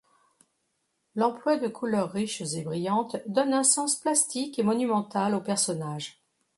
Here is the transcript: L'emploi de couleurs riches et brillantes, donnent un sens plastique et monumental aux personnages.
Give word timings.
L'emploi 1.15 1.57
de 1.57 1.67
couleurs 1.67 2.09
riches 2.09 2.41
et 2.55 2.63
brillantes, 2.63 3.17
donnent 3.27 3.53
un 3.53 3.63
sens 3.63 3.95
plastique 3.95 4.57
et 4.57 4.63
monumental 4.63 5.35
aux 5.35 5.41
personnages. 5.41 6.17